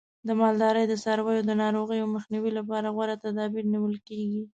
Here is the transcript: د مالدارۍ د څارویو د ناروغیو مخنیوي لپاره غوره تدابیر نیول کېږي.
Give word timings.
د 0.27 0.29
مالدارۍ 0.39 0.85
د 0.87 0.93
څارویو 1.03 1.45
د 1.49 1.51
ناروغیو 1.63 2.11
مخنیوي 2.15 2.51
لپاره 2.59 2.87
غوره 2.95 3.15
تدابیر 3.25 3.65
نیول 3.73 3.95
کېږي. 4.07 4.43